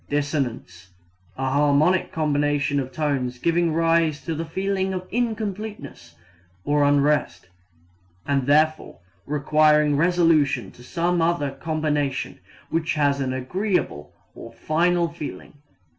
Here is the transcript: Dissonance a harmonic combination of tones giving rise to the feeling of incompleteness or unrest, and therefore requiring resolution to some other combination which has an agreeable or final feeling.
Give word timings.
Dissonance 0.09 0.89
a 1.37 1.47
harmonic 1.51 2.11
combination 2.11 2.79
of 2.79 2.91
tones 2.91 3.37
giving 3.37 3.71
rise 3.71 4.19
to 4.25 4.33
the 4.33 4.45
feeling 4.45 4.95
of 4.95 5.07
incompleteness 5.11 6.15
or 6.65 6.83
unrest, 6.83 7.49
and 8.25 8.47
therefore 8.47 8.97
requiring 9.27 9.95
resolution 9.95 10.71
to 10.71 10.81
some 10.83 11.21
other 11.21 11.51
combination 11.51 12.39
which 12.71 12.95
has 12.95 13.21
an 13.21 13.31
agreeable 13.31 14.11
or 14.33 14.51
final 14.51 15.07
feeling. 15.07 15.53